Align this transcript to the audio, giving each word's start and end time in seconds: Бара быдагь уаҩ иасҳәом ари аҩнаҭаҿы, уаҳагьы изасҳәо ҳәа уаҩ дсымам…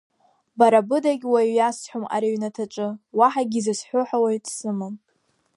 Бара 0.57 0.79
быдагь 0.87 1.25
уаҩ 1.31 1.49
иасҳәом 1.53 2.05
ари 2.15 2.29
аҩнаҭаҿы, 2.31 2.87
уаҳагьы 3.17 3.57
изасҳәо 3.59 4.01
ҳәа 4.07 4.17
уаҩ 4.23 4.39
дсымам… 4.45 4.95